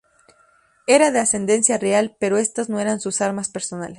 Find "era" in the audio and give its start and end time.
0.87-1.11